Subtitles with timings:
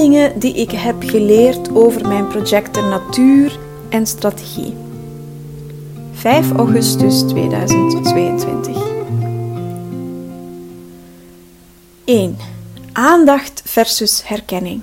[0.00, 3.58] dingen die ik heb geleerd over mijn projecten natuur
[3.88, 4.74] en strategie.
[6.12, 8.76] 5 augustus 2022.
[12.04, 12.36] 1.
[12.92, 14.82] Aandacht versus herkenning.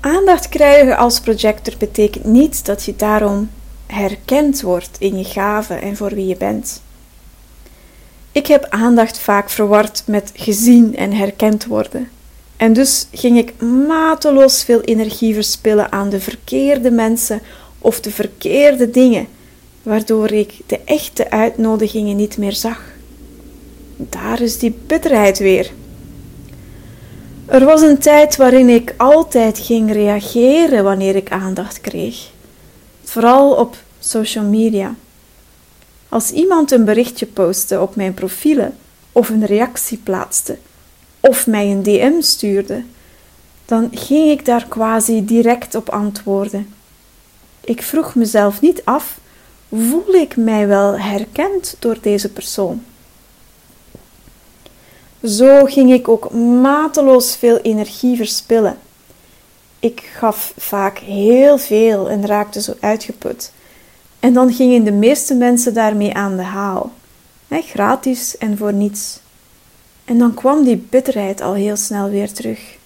[0.00, 3.50] Aandacht krijgen als projector betekent niet dat je daarom
[3.86, 6.82] herkend wordt in je gaven en voor wie je bent.
[8.32, 12.08] Ik heb aandacht vaak verward met gezien en herkend worden.
[12.56, 17.40] En dus ging ik mateloos veel energie verspillen aan de verkeerde mensen
[17.78, 19.26] of de verkeerde dingen,
[19.82, 22.82] waardoor ik de echte uitnodigingen niet meer zag.
[23.96, 25.70] Daar is die bitterheid weer.
[27.46, 32.30] Er was een tijd waarin ik altijd ging reageren wanneer ik aandacht kreeg,
[33.04, 34.94] vooral op social media.
[36.08, 38.76] Als iemand een berichtje postte op mijn profielen
[39.12, 40.58] of een reactie plaatste
[41.28, 42.84] of mij een DM stuurde,
[43.64, 46.74] dan ging ik daar quasi direct op antwoorden.
[47.60, 49.18] Ik vroeg mezelf niet af:
[49.68, 52.82] voel ik mij wel herkend door deze persoon?
[55.22, 58.78] Zo ging ik ook mateloos veel energie verspillen.
[59.78, 63.52] Ik gaf vaak heel veel en raakte zo uitgeput.
[64.20, 66.92] En dan gingen de meeste mensen daarmee aan de haal.
[67.48, 69.22] gratis en voor niets.
[70.04, 72.76] En dan kwam die bitterheid al heel snel weer terug.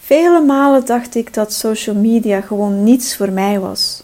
[0.00, 4.02] Vele malen dacht ik dat social media gewoon niets voor mij was.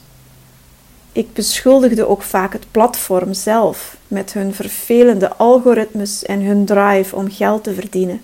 [1.12, 7.30] Ik beschuldigde ook vaak het platform zelf met hun vervelende algoritmes en hun drive om
[7.30, 8.20] geld te verdienen.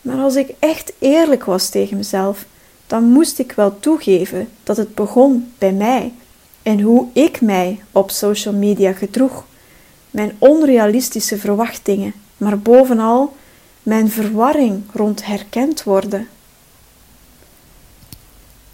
[0.00, 2.44] Maar als ik echt eerlijk was tegen mezelf,
[2.86, 6.12] dan moest ik wel toegeven dat het begon bij mij
[6.62, 9.44] en hoe ik mij op social media gedroeg,
[10.16, 13.34] mijn onrealistische verwachtingen, maar bovenal
[13.82, 16.28] mijn verwarring rond herkend worden.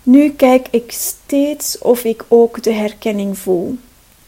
[0.03, 3.77] Nu kijk ik steeds of ik ook de herkenning voel.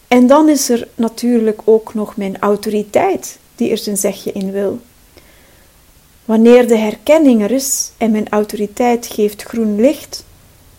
[0.09, 4.81] En dan is er natuurlijk ook nog mijn autoriteit die er zijn zegje in wil.
[6.25, 10.25] Wanneer de herkenning er is en mijn autoriteit geeft groen licht,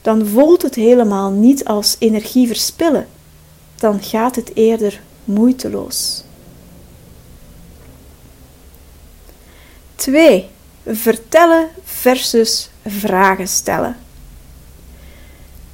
[0.02, 3.08] dan voelt het helemaal niet als energie verspillen.
[3.76, 6.24] Dan gaat het eerder moeiteloos.
[9.96, 10.50] 2.
[10.86, 13.98] Vertellen versus vragen stellen.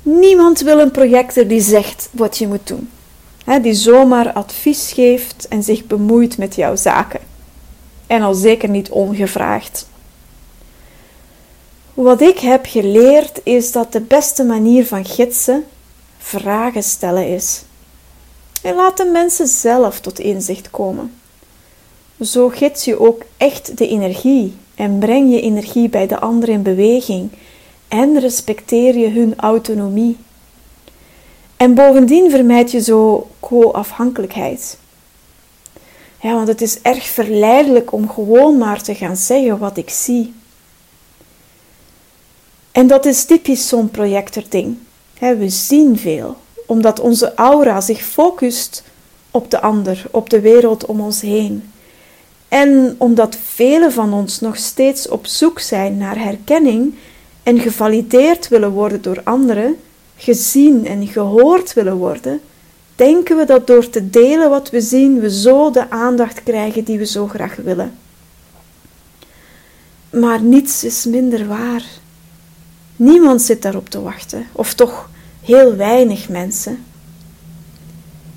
[0.02, 2.90] Niemand wil een projector die zegt wat je moet doen,
[3.62, 7.20] die zomaar advies geeft en zich bemoeit met jouw zaken.
[8.08, 9.88] En al zeker niet ongevraagd.
[11.94, 15.64] Wat ik heb geleerd is dat de beste manier van gidsen
[16.18, 17.62] vragen stellen is.
[18.62, 21.14] En laat de mensen zelf tot inzicht komen.
[22.22, 26.62] Zo gids je ook echt de energie en breng je energie bij de ander in
[26.62, 27.32] beweging
[27.88, 30.18] en respecteer je hun autonomie.
[31.58, 34.78] En bovendien vermijd je zo co-afhankelijkheid.
[36.22, 40.34] Ja, want het is erg verleidelijk om gewoon maar te gaan zeggen wat ik zie.
[42.72, 44.78] En dat is typisch zo'n projectording.
[45.20, 46.38] We zien veel,
[46.72, 48.84] omdat onze aura zich focust
[49.32, 51.72] op de ander, op de wereld om ons heen.
[52.48, 56.96] En omdat velen van ons nog steeds op zoek zijn naar herkenning
[57.44, 59.76] en gevalideerd willen worden door anderen,
[60.16, 62.42] gezien en gehoord willen worden,
[62.96, 66.98] denken we dat door te delen wat we zien, we zo de aandacht krijgen die
[66.98, 67.94] we zo graag willen.
[70.10, 71.84] Maar niets is minder waar.
[72.96, 75.10] Niemand zit daarop te wachten, of toch
[75.42, 76.84] heel weinig mensen.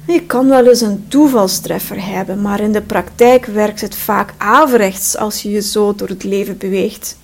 [0.06, 5.16] Je kan wel eens een toevalstreffer hebben, maar in de praktijk werkt het vaak averechts
[5.16, 7.16] als je je zo door het leven beweegt.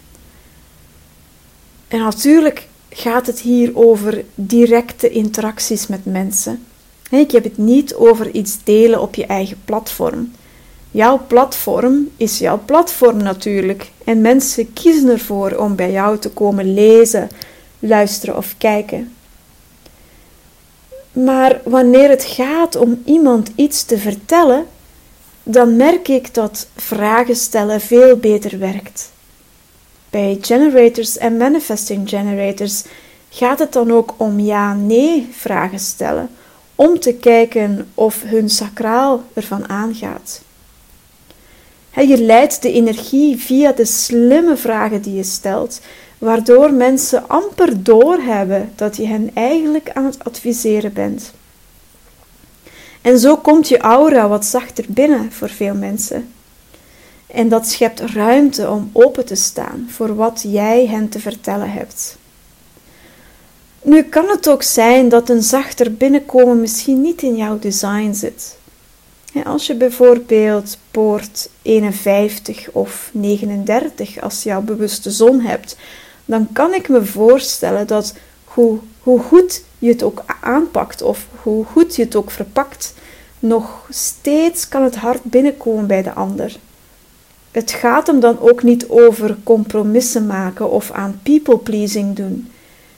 [1.89, 6.65] En natuurlijk gaat het hier over directe interacties met mensen.
[7.11, 10.33] Ik heb het niet over iets delen op je eigen platform.
[10.91, 13.91] Jouw platform is jouw platform natuurlijk.
[14.05, 17.29] En mensen kiezen ervoor om bij jou te komen lezen,
[17.79, 19.13] luisteren of kijken.
[21.13, 24.67] Maar wanneer het gaat om iemand iets te vertellen,
[25.43, 29.13] dan merk ik dat vragen stellen veel beter werkt.
[30.11, 32.83] Bij generators en manifesting generators
[33.29, 36.31] gaat het dan ook om ja-nee vragen stellen,
[36.75, 40.43] om te kijken of hun sacraal ervan aangaat.
[41.95, 45.81] Je leidt de energie via de slimme vragen die je stelt,
[46.21, 51.33] waardoor mensen amper doorhebben dat je hen eigenlijk aan het adviseren bent.
[53.03, 56.33] En zo komt je aura wat zachter binnen voor veel mensen.
[57.27, 62.17] En dat schept ruimte om open te staan voor wat jij hen te vertellen hebt.
[63.83, 68.59] Nu kan het ook zijn dat een zachter binnenkomen misschien niet in jouw design zit.
[69.45, 75.77] Als je bijvoorbeeld poort 51 of 39 als jouw bewuste zon hebt,
[76.31, 81.65] dan kan ik me voorstellen dat hoe, hoe goed je het ook aanpakt of hoe
[81.65, 82.95] goed je het ook verpakt,
[83.39, 86.57] nog steeds kan het hard binnenkomen bij de ander.
[87.51, 92.51] Het gaat hem dan ook niet over compromissen maken of aan people pleasing doen.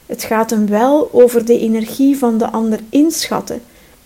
[0.05, 3.61] Het gaat hem wel over de energie van de ander inschatten,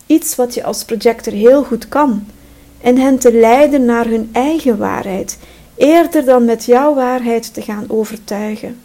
[0.06, 2.26] iets wat je als projector heel goed kan,
[2.80, 5.38] en hen te leiden naar hun eigen waarheid,
[5.76, 8.80] eerder dan met jouw waarheid te gaan overtuigen.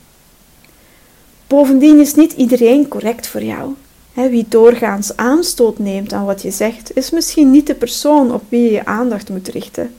[1.54, 3.74] Bovendien is niet iedereen correct voor jou.
[4.14, 8.62] wie doorgaans aanstoot neemt aan wat je zegt, is misschien niet de persoon op wie
[8.62, 9.96] je je aandacht moet richten.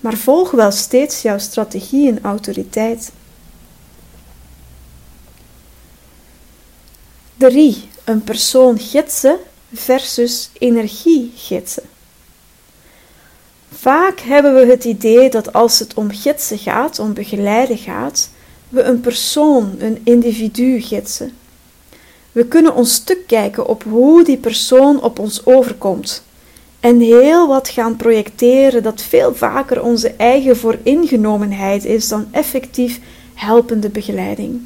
[0.00, 3.12] Maar volg wel steeds jouw strategie en autoriteit.
[7.36, 7.88] 3.
[8.04, 9.38] Een persoon gidsen
[9.72, 11.84] versus energie gidsen.
[13.72, 18.28] Vaak hebben we het idee dat als het om gidsen gaat, om begeleiden gaat,
[18.68, 21.32] we een persoon, een individu gidsen.
[22.32, 26.22] We kunnen ons stuk kijken op hoe die persoon op ons overkomt
[26.80, 33.00] en heel wat gaan projecteren dat veel vaker onze eigen vooringenomenheid is dan effectief
[33.34, 34.60] helpende begeleiding.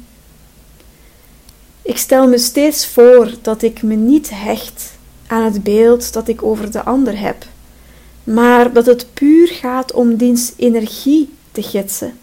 [1.81, 4.91] Ik stel me steeds voor dat ik me niet hecht
[5.27, 7.45] aan het beeld dat ik over de ander heb,
[8.23, 12.17] maar dat het puur gaat om diens energie te gidsen.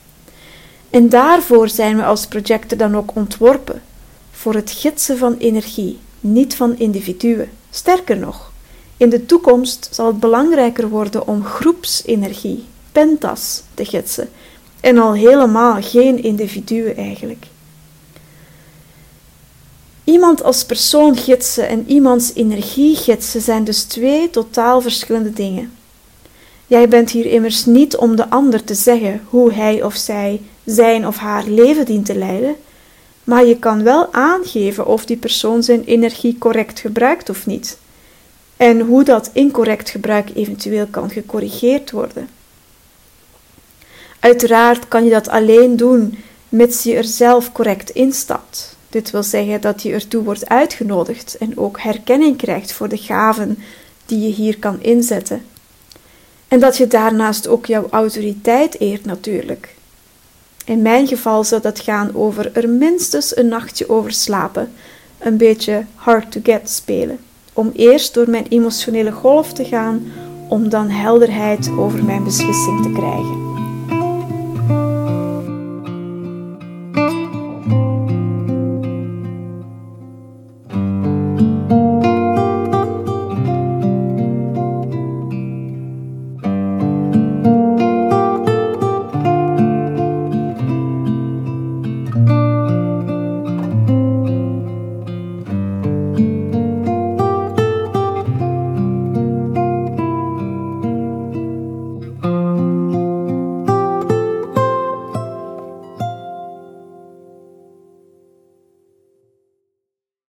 [0.90, 3.82] En daarvoor zijn we als projector dan ook ontworpen,
[4.30, 7.50] voor het gidsen van energie, niet van individuen.
[7.70, 8.52] Sterker nog,
[8.96, 14.28] in de toekomst zal het belangrijker worden om groepsenergie, pentas, te gidsen,
[14.80, 17.46] en al helemaal geen individuen eigenlijk.
[20.04, 25.72] Iemand als persoon gidsen en iemands energie gidsen zijn dus twee totaal verschillende dingen.
[26.66, 31.06] Jij bent hier immers niet om de ander te zeggen hoe hij of zij zijn
[31.06, 32.56] of haar leven dient te leiden,
[33.24, 37.78] maar je kan wel aangeven of die persoon zijn energie correct gebruikt of niet,
[38.56, 42.28] en hoe dat incorrect gebruik eventueel kan gecorrigeerd worden.
[44.20, 46.18] Uiteraard kan je dat alleen doen
[46.48, 48.76] mits je er zelf correct instapt.
[48.90, 53.58] Dit wil zeggen dat je ertoe wordt uitgenodigd en ook herkenning krijgt voor de gaven
[54.06, 55.44] die je hier kan inzetten.
[56.48, 59.75] En dat je daarnaast ook jouw autoriteit eert natuurlijk.
[60.66, 64.72] In mijn geval zou dat gaan over er minstens een nachtje over slapen,
[65.18, 67.18] een beetje hard to get spelen,
[67.52, 70.12] om eerst door mijn emotionele golf te gaan,
[70.48, 73.45] om dan helderheid over mijn beslissing te krijgen.